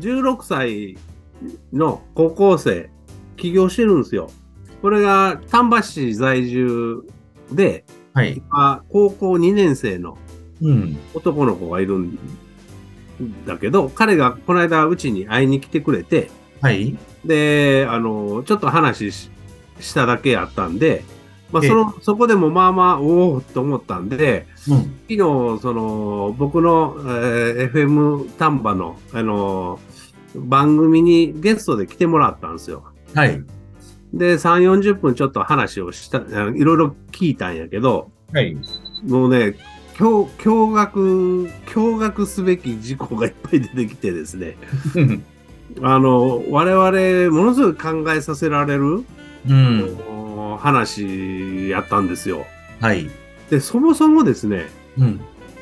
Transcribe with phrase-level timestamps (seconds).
[0.00, 0.96] 16歳
[1.72, 2.90] の高校生、
[3.36, 4.30] 起業してるんですよ。
[4.82, 7.04] これが丹波市在住
[7.52, 8.42] で、はい。
[8.50, 10.18] 今高校2年生の
[10.62, 10.98] うん。
[11.14, 12.18] 男の子がいるん
[13.46, 16.30] だけど、彼がこの間うちに会いに来てくれて、
[16.60, 16.96] はい。
[17.24, 19.30] で、あの、ちょっと話し
[19.80, 21.04] しただけやったんで、
[21.52, 24.76] まあ、ええその、そこでもまあまあ、おおと思ったんで、うん。
[24.78, 25.18] 昨日、
[25.62, 29.78] その、僕の、えー FM 丹波の、あの、
[30.34, 32.84] 番組にゲストで来てもらったんですよ。
[33.14, 33.42] はい。
[34.12, 38.56] で、3、40分ちょっと話をした、いろいろ聞いたんやけど、はい。
[39.06, 39.56] もうね、
[39.94, 44.56] 驚驚愕、驚愕すべき事項がいっぱい出てきてですね、
[45.82, 49.04] あの、我々、ものすごい考えさせられる、
[49.48, 49.96] うん。
[50.54, 52.46] お話やったんですよ。
[52.80, 53.10] はい。
[53.50, 54.66] で、そもそもですね、
[54.98, 55.20] うん。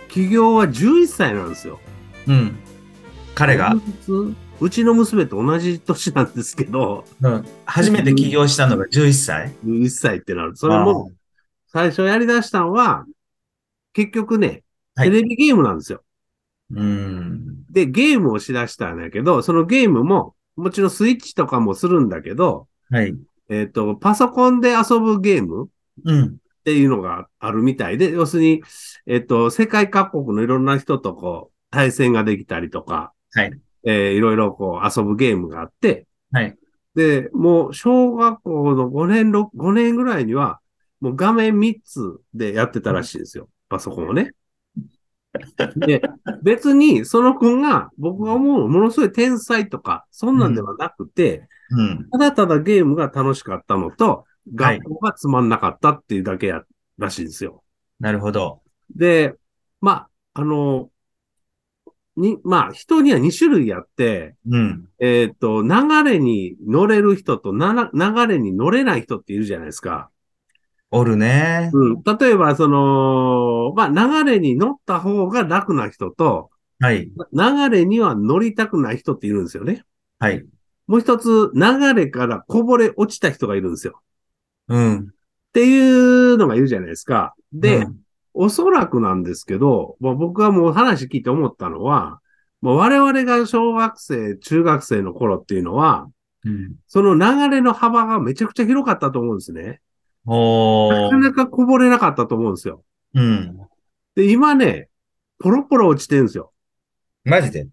[0.08, 1.80] 起業は11歳なんですよ。
[2.26, 2.56] うん。
[3.34, 3.74] 彼が、
[4.60, 10.56] うちの娘と同じ年なんですけど、うん、初めて起業したのが11歳？11歳ってなる。
[10.56, 11.10] それも、
[11.68, 13.06] 最初やり出したのは、
[13.92, 14.62] 結局ね、
[14.94, 16.02] はいテレビゲームなんですよ。
[16.76, 17.64] あーうん。
[17.70, 23.16] で、ゲームをしだしたんだけど、そのゲームも、もちろんスイッチとかもするんだけど、はい。
[23.48, 25.68] えっ、と、パソコンで遊ぶゲーム
[26.04, 26.24] うん。
[26.26, 28.62] っていうのがあるみたいで、要するに、
[29.06, 33.52] えっ、と、世界各国のいろんな人とこう、対戦ができたりとか、はい。
[33.84, 36.56] えーいろいろこう遊ぶゲームがあって、はい。
[36.94, 40.60] で、もう小学校の5年、6 5年ぐらいには、
[41.00, 43.48] もう画面3つでやってたらしいんですよ。
[43.68, 44.32] パソコンをね。
[45.76, 46.02] で、
[46.42, 52.08] 別にその子が僕が思うものすごい天才とか、そんなんではなくて、うん。
[52.10, 56.62] ただただゲームが楽しかったのと、はい学校がつまんなかったっていうだけや、
[56.98, 57.62] らしいんですよ。
[58.00, 58.60] なるほど。
[58.94, 59.34] で、
[59.80, 60.90] まあ、あの、
[62.16, 64.88] に、まあ、人には2種類あって、うん。
[64.98, 65.70] えっ、と、流
[66.02, 70.10] れに乗れる人となな流れに乗れない人っているじゃないですか。
[70.90, 71.70] おるね。
[71.72, 72.02] うん。
[72.02, 76.50] 例えば、その、まあ、流れに乗った方が楽な人と、
[76.80, 77.10] はい。
[77.32, 79.84] 流れには乗りたくない人っているんですよね。
[80.18, 80.44] はい。
[80.92, 84.02] もう一つ、流れからこぼれ落ちた人がいるんですよ。
[84.68, 84.98] うん。
[84.98, 85.04] っ
[85.52, 87.34] ていうのがいるじゃないですか。
[87.52, 87.96] で、うん
[88.34, 92.20] おそらくなんですけど、まあ、僕はもう話聞いて思ったのは、
[92.62, 96.08] まあ、我々が小学生、中学生の頃っていうのは、
[96.46, 96.76] うん。
[96.88, 99.82] その流れの幅がめちゃくちゃ広かったと思うんですね。
[100.24, 101.20] おなかー。
[101.20, 102.82] なかこぼれなかったと思うんですよ。
[103.14, 103.58] うん。
[104.14, 104.88] で、今ね、
[105.38, 106.52] ポロポロ落ちてるんですよ。
[107.24, 107.66] マジで？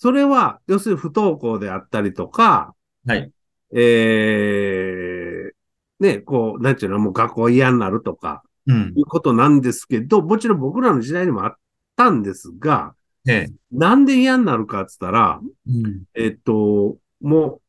[0.00, 2.72] それは、要するに不登校であったりとか、
[3.04, 3.32] はい。
[3.74, 9.02] えー、ね、こう、なんていうの、もう学校嫌になるとか、うんい。
[9.02, 11.56] うことなんですけど、もちろん僕らの時代にもあっ
[11.96, 12.94] たんですが、
[13.26, 13.52] ええ。
[13.72, 16.04] なんで嫌になるかって言ったら、うん。
[16.14, 17.60] えっと、も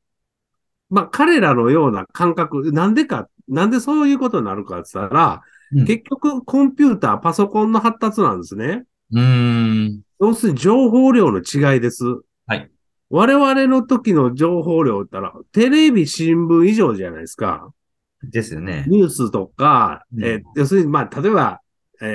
[0.91, 5.41] う、まあ、彼らのような感覚、なんでか、なんでそういうことになるかって言ったら、
[5.71, 8.85] うん結局コンピューター、パソコンの発達なんですね。
[9.11, 10.01] うーん。
[10.19, 12.03] 要するに情報量の違いです。
[12.45, 12.69] はい。
[13.09, 17.73] 我々の時の情報量ったら、テレビ、新聞以上じゃないですか。
[18.21, 18.85] ですよね。
[18.87, 21.61] ニュースとか、うんえー要するに、まあ、例えば、
[22.01, 22.05] え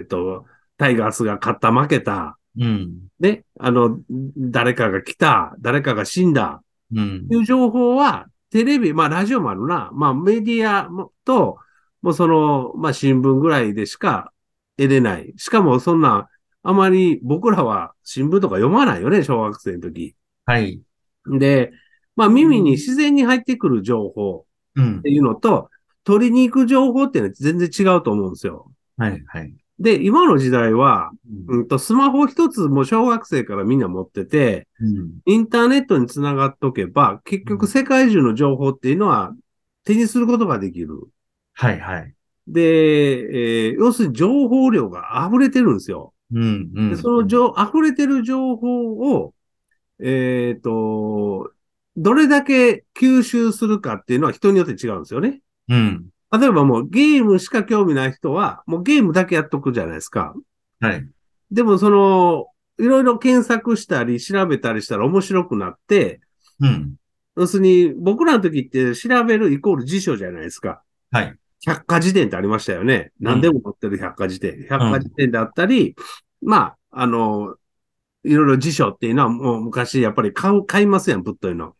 [0.00, 0.46] ーっと、
[0.78, 2.92] タイガースが勝った負けた、うん。
[3.20, 4.00] ね、あの、
[4.36, 6.62] 誰かが来た、誰かが死んだ、
[6.94, 7.34] うんと。
[7.34, 11.58] いう情報は、テレビ、まあ、ラジオもあるな、まあ、メディアもと、
[12.02, 14.32] もうその、まあ、新聞ぐらいでしか
[14.76, 15.32] 得れない。
[15.36, 16.28] しかも、そんな、
[16.62, 20.14] あまり僕らは新聞とか読まないよね、小学生の時。
[20.44, 20.80] はい。
[21.26, 21.72] で、
[22.16, 24.46] まあ、耳に自然に入ってくる情報
[24.76, 25.10] うんって。
[25.10, 25.70] いうのと、
[26.04, 28.72] 取りに行く情報っていうのは全然違うと思うんですよ。
[28.96, 29.22] はい。
[29.26, 29.54] はい。
[29.78, 31.10] で、今の時代は、
[31.48, 35.10] うんうんと、スマホ一つもう小学生からみんな持ってて、うん。
[35.26, 39.34] インターネットにつながっとけば、結局世界中の情報っていうのは
[39.84, 40.88] 手にすることができる。
[41.54, 41.80] はい。
[41.80, 42.14] はい。
[42.46, 46.11] で、えー要するに情報量が溢れてるんですよ。
[46.32, 46.70] うん。
[46.74, 46.96] うでん。
[46.96, 49.34] その情、溢れてる情報を、
[50.00, 51.52] えっ、と、
[51.96, 55.40] どれだけ吸収するかっていうのは人によって違うんですよね。
[55.68, 56.06] うん。
[56.32, 60.34] 例えばもうゲームしか興味ない人は、もうゲームだけやっとくじゃないですか。
[60.80, 61.06] はい。
[61.50, 62.46] でもその、
[62.78, 66.20] いろいろ検索したり調べたりしたら面白くなって、
[66.60, 66.94] うん。
[67.36, 70.82] 要するに僕らの時って調べるイコール辞書じゃないですか。
[71.10, 71.36] はい。
[71.64, 73.12] 百科事典ってありましたよね。
[73.20, 74.66] うん何でも載ってる百科事典。
[74.68, 75.94] 百科事典であったり、
[76.42, 77.56] まあ、あの、
[78.24, 81.74] いろいろ辞書っていうのはもう昔やっぱり買う、買いますやん、ぶっといの。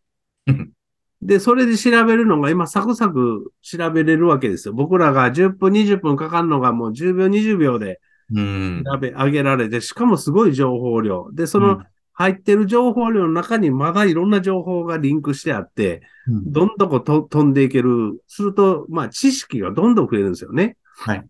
[1.22, 4.74] で、それで調べるのが今サクサク調べれるわけですよ。
[4.74, 8.00] 僕らが10分、20分かかるのがもう10秒、20秒で
[8.34, 8.84] うん。
[8.84, 11.30] 調べ上げられて、しかもすごい情報量。
[11.32, 11.82] で、その
[12.22, 18.22] 入ってる情報量の中にまだいろんな情報がリンクしてあって、うんどんどんこと飛んでいける。
[18.28, 20.76] すると、まあ、知識がどんどん増えるんですよね。
[20.96, 21.26] はい。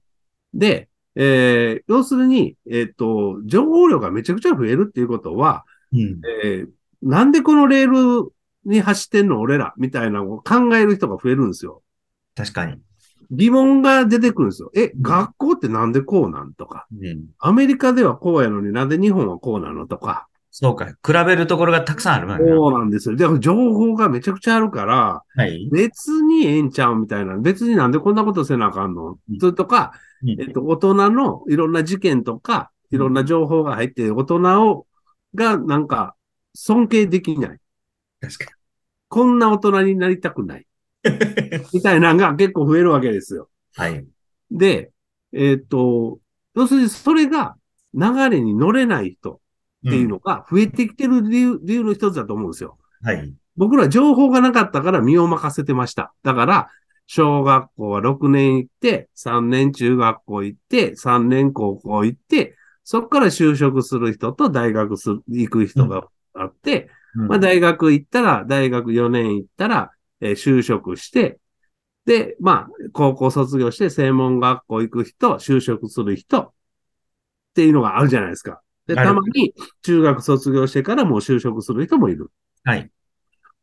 [0.53, 6.21] で、えー要するに、えっ、と、情報量がめちゃくちゃ増えるっていうことは、うん。
[6.45, 6.69] えー
[7.03, 8.33] なんでこのレール
[8.65, 11.83] に走ってんの俺らみたいなのを考える人が増えるんですよ。
[12.37, 12.77] 確かに。
[13.33, 14.71] 疑問が出てくるんですよ。
[14.75, 16.87] え、ん学校ってなんでこうなんとか。
[16.93, 17.25] うん。
[17.39, 20.29] アメリカではこうやのになんで日本はこうなのとか。
[20.55, 20.87] そうか。
[20.87, 22.53] 比べるところがたくさんあるもんね。
[22.53, 23.17] そうなんですよ。
[23.17, 25.67] でも情報がめちゃくちゃあるから、はい。
[25.73, 27.39] 別にええんちゃうみたいな。
[27.39, 29.19] 別になんでこんなことせなあかんの？
[29.31, 34.87] うんそれとか、うんえっと、大人のいろんな事件とか、いろんな情報が入って、大人を、
[35.35, 36.17] がなんか
[36.55, 37.59] 尊敬できない。
[38.21, 38.53] 確か
[39.09, 40.67] こんな大人になりたくない。
[41.05, 41.11] に。
[41.73, 43.49] みたいなのが結構増えるわけですよ。
[43.75, 44.07] はい。
[44.51, 44.93] で、
[45.33, 46.19] えっと、
[46.55, 47.57] 要するにそれが
[47.95, 49.41] 流れに乗れない人
[49.87, 52.79] っていうのが増えてきてる理由、理由の一つだと思うんですよ。
[53.03, 53.35] はい。
[53.57, 56.15] 僕ら情報がなかったから身を任せてました。
[56.23, 56.69] だから、
[57.07, 69.91] 小学校は6年行って、3年中学校行って、3年高校行って、そこから就職する人と大学する行く人があって、うんまあ大学行ったら、大学4年行ったら、
[70.21, 71.39] えー就職して、
[72.05, 76.53] で、まあ、高校卒業して専門学校行く人、就職する人っ
[77.55, 78.63] ていうのがあるじゃないですか。
[78.95, 82.31] で、たまに中学卒業してからもう就職する人もいる。
[82.65, 82.91] はい。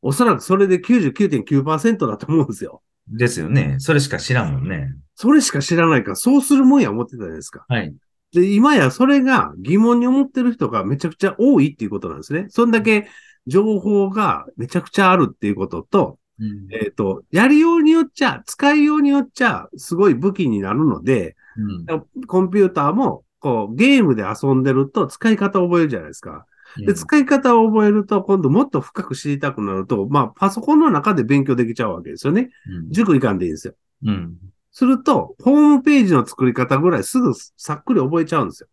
[0.01, 2.81] おそらくそれで99.9%だと思うんですよ。
[3.07, 3.75] ですよね。
[3.79, 4.93] それしか知らんもんね。
[5.15, 7.65] それしか知らないから、そうするもんや思ってたじゃないですか。
[7.67, 7.93] はい。
[8.33, 12.45] で、今やそれが疑問に思ってる人がめちゃくちゃ多いっていうことなんですね。
[12.49, 13.07] そんだけ
[13.47, 26.45] 情報がめちゃくちゃあるっていうことと、うんえっ、と、やりようによっちゃ、使いようによっちゃ、すごい武器になるので、うんコンピューターも、こう、ゲームで遊んでると使い方を覚えるじゃないですか。
[26.77, 32.49] で、使い方を覚えると、今度もっと深く知りたくなると、まあ、パソコンの中で勉強できちゃうわけですよね。
[32.67, 33.73] うん塾行かんでいいんですよ。
[34.05, 34.37] うん。
[34.71, 38.69] すると、ホームページの作り方ぐらいすぐさっくり覚えちゃうんですよ。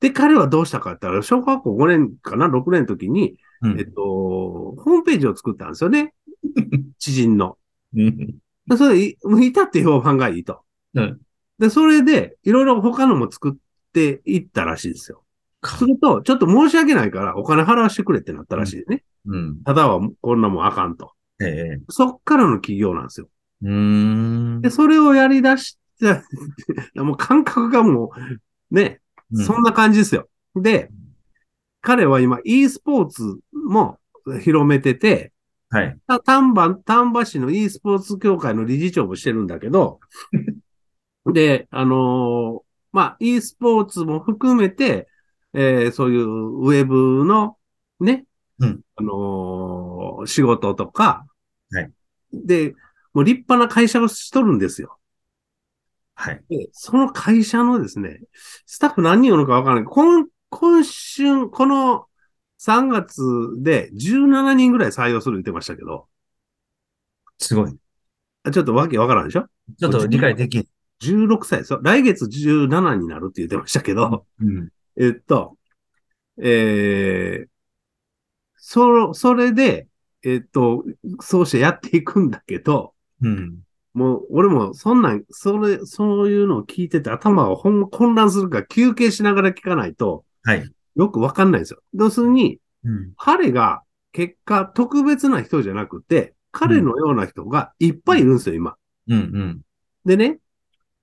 [0.00, 6.12] で、彼はどうしたかって言ったら、小学校5年かな、6年の時に、うんえっと、ホームページを作ったんですよね。
[6.98, 7.56] 知人の。
[7.96, 8.16] うん。
[8.66, 10.60] でそれ、いいたって評判がいいと。
[10.94, 11.20] うん
[11.62, 13.54] で、それで、いろいろ他のも作っ
[13.92, 15.22] ていったらしいですよ。
[15.64, 19.04] すると、ちょっと申し訳ないから、お金払わしてくれってなったらしいね。
[19.26, 19.62] うん。
[19.62, 21.12] ただは、こんなもんあかんと。
[21.40, 21.80] ええ。
[21.88, 23.28] そっからの企業なんですよ。
[23.62, 24.70] うーんで、。
[24.70, 26.20] それをやり出して、
[27.00, 28.10] もう感覚がも
[28.70, 29.00] う、ね、
[29.32, 30.28] そんな感じですよ。
[30.56, 30.90] で、
[31.80, 34.00] 彼は今 e スポーツも
[34.40, 35.32] 広めてて、
[35.70, 35.96] はい。
[36.08, 40.00] た丹波、丹波市の e スポーツ協会の理事長もしてるんだけど、
[41.26, 45.08] で、あのーまあ、e スポーツも含めて、
[45.54, 47.56] えーそういうウェブの
[48.00, 48.24] ね、
[48.58, 51.26] うんあのー仕事とか、
[51.72, 51.92] はい
[52.32, 52.74] で、
[53.12, 54.98] もう立派な会社をしとるんですよ。
[56.14, 56.44] はい。
[56.48, 58.20] で、その会社のですね、
[58.66, 59.84] スタッフ何人おるのかわからない。
[59.84, 62.06] 今、今春、この
[62.58, 63.20] 3月
[63.58, 66.08] で17人ぐらい採用する言ってましたけど、
[67.38, 67.76] すごい。
[68.44, 69.46] あちょっとわけわからんでしょ？
[69.78, 70.66] ちょっと理解できん。
[71.02, 71.80] ?16 歳ですよ。
[71.82, 74.68] 来月17になるって言ってましたけど、うん。
[74.96, 75.56] えっと、
[76.40, 77.46] えー、
[78.56, 79.88] そ、それで、
[80.24, 80.84] えっと、
[81.20, 83.58] そうしてやっていくんだけど、うん。
[83.94, 90.70] もう、俺も、そんなん、それ、そういうのを聞いてて頭がほんま混乱するから休憩しながら聞かないと、はい。
[90.96, 91.80] よくわかんないんですよ。
[91.94, 93.12] 要するに、うん。
[93.16, 93.82] 彼が
[94.12, 98.76] 結果特別な人じゃなくて、彼のような人がいっぱいいるんですよ、今。
[99.08, 99.18] うん。
[99.18, 99.60] うん。
[100.04, 100.38] でね、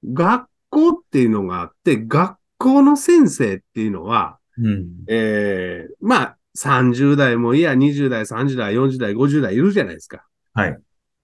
[0.03, 4.89] 学校っていうのがあって、学校の先生っていうのは、うん。
[5.07, 10.25] ええまあ、30代もいや、20代、30代、40代、50代いるじゃないですか。
[10.53, 10.77] はい。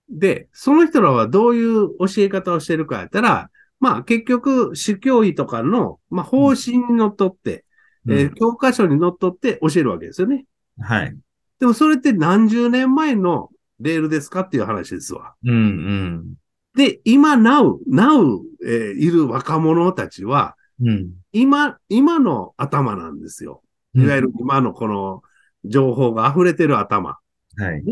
[0.10, 7.66] で、その人らはどういう教え方をしてるかやったら、まあ結局、主教医とかの、まあ方針にのっとって、
[8.08, 10.46] えー教科書にのっとって教えるわけですよね。
[10.80, 11.18] はい。
[11.60, 15.34] でもそれって何十年前のレールですかっていう話ですわ。
[15.44, 15.54] うん。
[15.54, 16.34] うん。
[16.76, 21.12] で、今、now, now、えーいる若者たちは、うん。
[21.32, 23.62] 今、今の頭なんですよ。
[23.94, 25.22] いわゆる今のこの
[25.64, 27.18] 情報が溢れてる頭。
[27.58, 27.84] はい。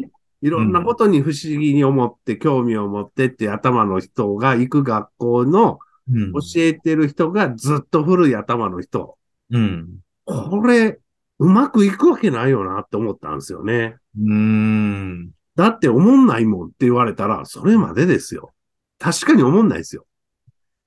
[0.42, 5.80] いろんなことに不思議に思って、興味を持ってって頭の人が行く学校の
[6.12, 9.18] うん教えてる人がずっと古い頭の人。
[9.52, 10.00] うん。
[10.26, 11.00] これ、
[11.40, 13.96] うまくいくわけないよなって思ったんですよね。
[14.20, 15.32] うーん。
[15.56, 18.53] だって思んないもんって言われたら、それまでですよ。
[19.04, 20.06] 確かに思んないですよ。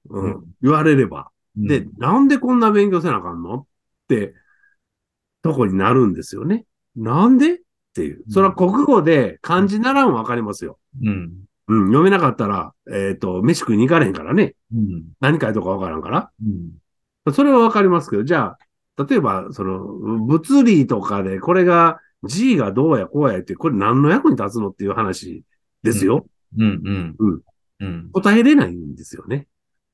[0.09, 0.21] う。
[0.21, 1.31] うん言われれば。
[1.55, 3.67] で、なんでこんな勉強せなあかんのっ
[4.09, 4.35] て、
[5.43, 6.65] とこになるんですよね。
[6.97, 7.59] なんでっ
[7.95, 8.25] ていう。
[8.31, 10.79] それは国語で漢字習うんわかりますよ。
[11.03, 11.33] うん。
[11.69, 14.55] うん、読めなかったら、えっ、と、飯食いに行かれへんからね。
[14.73, 15.05] うん。
[15.21, 16.31] 何書いとかわからんから。
[16.43, 17.33] うん。
[17.33, 18.57] それはわかりますけど、じゃ
[18.99, 25.43] あ、例えば、その、物理とかで、これが G がどうやこうやって、これ何の役に立つのっていう話
[25.83, 26.27] ですよ。
[26.57, 26.65] うん。
[26.65, 27.15] うん。
[27.19, 27.31] うん。
[27.33, 27.41] うん。
[28.13, 29.47] 答えれないんですよね。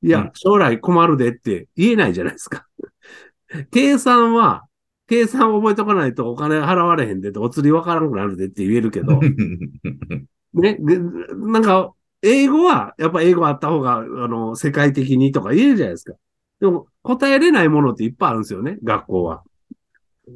[0.02, 2.66] いや、うん将来困るでって言えないじゃないですか。
[3.70, 4.64] 計算は、
[5.08, 9.20] 計算覚えとかないとお金払われへんでって、お釣りわからんくなるでって言えるけど、
[10.54, 16.14] ね、でなんか、英語は、やっぱ英語あった方が、あの、世界的にとか言えるじゃないですか。
[16.60, 19.42] でも、答えれないものっていっぱいあるんですよね、学校は。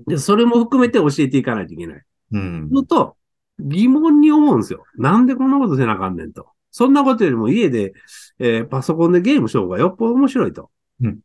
[0.07, 2.03] で、それも含めて教えていかないといけない。
[2.33, 2.71] うん。
[2.71, 3.17] のと、
[3.59, 4.85] 疑問に思うんですよ。
[4.97, 6.49] なんでこんなことせなあかんねんと。
[6.77, 7.95] そんなことよりも家で、
[8.39, 10.71] えーパソコンでゲームしようがよっぽど面白いと。
[11.01, 11.21] うん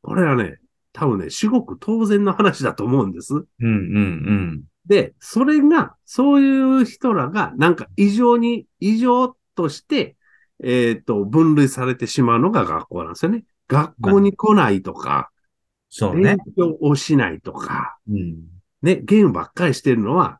[0.00, 0.60] これはね、
[0.94, 3.34] 多分ね、至極当然の話だと思うんです。
[3.34, 3.46] うん。
[3.60, 4.62] うん。
[4.86, 10.16] で、それが、そういう人らが、なんか異常に、異常として、
[10.62, 13.44] えっ、と、分類されてしまうのが学校なんですよね。
[13.68, 15.30] 学校に来ないとか、
[15.90, 16.54] そうね勉。
[16.56, 18.36] 強をしないとか、うん。
[18.80, 20.38] ね、ゲームばっかりしてるのは、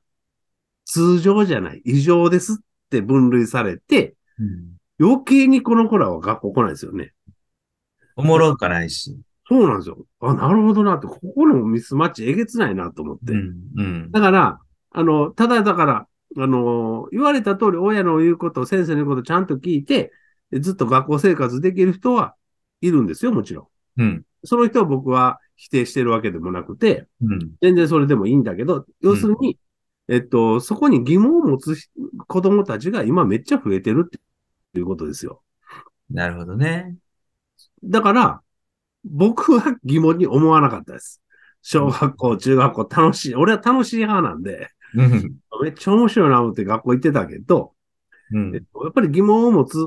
[0.86, 2.56] 通常じゃない、異常ですっ
[2.90, 4.76] て分類されて、うん。
[4.98, 7.12] 余計にこの子らは学校来ないですよね。
[8.16, 9.16] おもろかないし。
[9.48, 10.06] そうなんですよ。
[10.20, 13.32] あ、なるほどなって、ここのミスマッチえげつないなと思って。
[13.32, 13.54] うん。
[13.76, 14.10] うん。
[14.10, 14.58] だから、
[14.90, 20.12] あの、ただだから、あの、言われた通り親の言うこと、先生の言うことちゃんと聞いて、
[20.52, 22.34] ずっと学校生活できる人は
[22.80, 24.02] いるんですよ、もちろん。
[24.02, 24.24] うん。
[24.44, 27.50] その人は僕は否定してるわけでもなくて、うん。
[27.62, 29.58] 全然それでもいいんだけど、要するに、
[30.08, 31.90] えっと、そこに疑問を持つ人
[32.26, 34.18] 子供たちが今めっちゃ増えてるって
[34.78, 35.42] いうことですよ。
[36.10, 36.96] なるほどね。
[37.84, 38.42] だから、
[39.04, 41.22] 僕は疑問に思わなかったです。
[41.62, 43.34] 小学校、中学校楽しい。
[43.34, 45.34] 俺は楽しい派なんで、うん。
[45.62, 47.72] めっちゃ面白いな思って学校行ってたけど、
[48.32, 48.62] うんえっ。
[48.72, 49.78] とやっぱり疑問を持つ。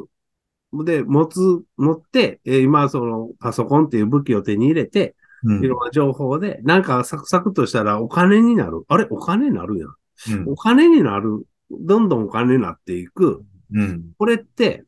[0.86, 1.40] で、持つ、
[1.78, 8.84] 持って、えー今そのパソコンっていう武器を手に入れて、うんいろんな情報で、なんかサクサクっとしたらお金になる。
[8.88, 9.96] あれお金になるやん。
[10.32, 11.46] うんお金になる。
[11.72, 13.44] どんどんお金になっていく。
[13.74, 14.12] うん。
[14.18, 14.84] これって、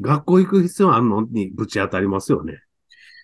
[0.00, 2.62] 学校行く必要あるのにぶち当たりますよね。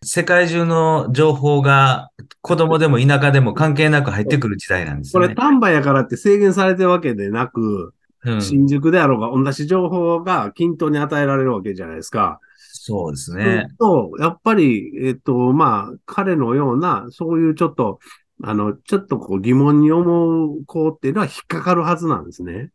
[0.04, 2.10] 世界中の情報が
[2.42, 5.22] 子供でも田舎でも関係なく入ってくる時代なんですね。
[5.22, 7.94] これ丹波やからって制限されてるわけでなく、
[8.24, 12.40] うん、新宿であろうが同じ情報が均等に与えられるわけじゃないですか。
[12.58, 13.68] そうですね。
[13.78, 17.98] と、やっぱり、えっと、まあ、彼のような、そういうちょっと、
[18.42, 22.70] あの、ちょっとこう疑問に思う子っていうのは引っかかるはずなんですね。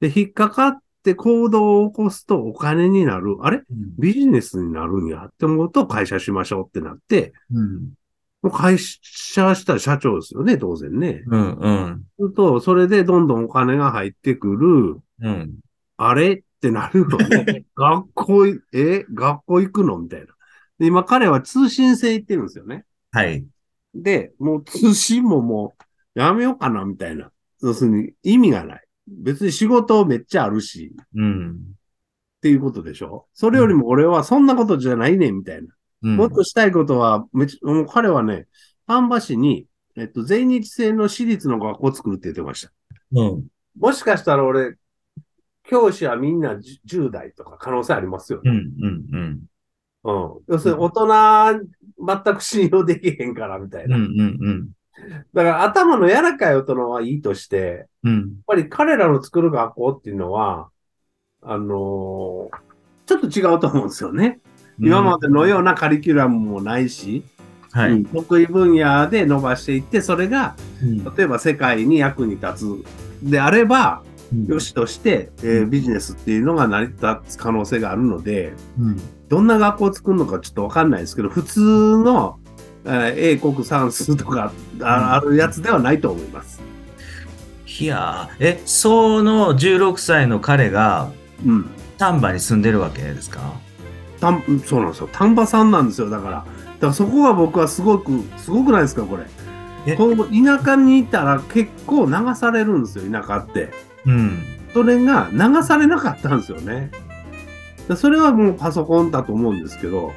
[0.00, 3.36] で、引っかかって行動を起こすとお金になる。
[3.40, 3.62] あれ？
[3.98, 7.74] ビジネスになるんやって思うと会社しましょうってなって、うん。
[8.42, 11.24] もう会社したら社長ですよね、当然ね。
[11.26, 11.52] うん。
[11.52, 12.04] うん。
[12.16, 15.00] すると、それでどんどんお金が入ってくる。
[15.20, 15.54] うん。
[15.96, 16.34] あれ？
[16.34, 17.64] ってなるのね。
[17.74, 19.06] 学校い、え？
[19.12, 19.98] 学校行くの？
[19.98, 20.26] みたいな。
[20.78, 22.84] で、今彼は通信制行ってるんですよね。
[23.10, 23.46] はい。
[24.02, 25.74] で、もう通信もも
[26.14, 27.30] うやめようかなみたいな。
[27.62, 28.84] 要するに意味がない。
[29.06, 31.50] 別に仕事めっちゃあるし、うん。
[31.50, 33.26] っていうことでしょ？
[33.34, 35.68] それよりも俺はそんなことじゃないねんみたいな。
[36.02, 36.16] うん。
[36.16, 38.46] もっとしたいことは、めちもう彼はね、
[38.86, 42.72] 丹波市に、えっと、全日制の私立の学校を作るって言ってました。
[43.12, 43.46] うん。
[43.78, 44.76] もしかしたら俺、
[45.64, 48.50] 教師はみんな10 10代とか可能性ありますよね。
[48.50, 48.56] うん。
[48.56, 49.06] うん。
[49.12, 49.40] うん。
[50.04, 50.38] うん。
[50.48, 51.66] 要するに大人、
[52.24, 53.90] 全く信用できへんからみたいうん。
[53.90, 53.96] な。
[53.96, 54.68] うん。
[55.32, 58.16] だから頭の柔らかい大人はいいとして、うん。
[58.16, 60.70] やっぱり彼らの作る学校っていうのは、
[61.42, 62.58] あのー
[63.06, 64.38] ちょっと違うと思うんですよね。
[64.78, 67.24] 今までのようなカリキュラムもないし、
[67.72, 67.92] はい。
[67.92, 72.84] うん得意分野で伸ばしていって、それが、うん例えば世界に役に立
[73.22, 74.02] つであれば、
[74.46, 79.00] よしとして、えーうんビジネスっていうのが成り立つ可能性があるので、うん。
[79.28, 81.60] どんな学校を作るのかちょっとわかんないですけど、普通
[81.98, 82.38] の、
[82.84, 86.60] えー英国算数とかああるやつではないと思います。
[87.80, 91.10] いやーえ、その16歳の彼が
[91.46, 91.70] うん。
[91.98, 93.40] 丹波に住んでるわけですか？
[94.20, 95.08] たんそうなんですよ。
[95.12, 96.10] 丹波さんなんですよ。
[96.10, 96.30] だから。
[96.30, 96.46] だか
[96.88, 99.24] らそこが僕はすごく、すごくないですか、これ。
[99.86, 103.70] えこの田舎にいたら結構流されるんですよ、田舎って。
[104.08, 104.42] うん。
[104.72, 106.90] それが流されなかったんですよね。
[107.96, 110.12] それはもうパソコンだと思うんですけど、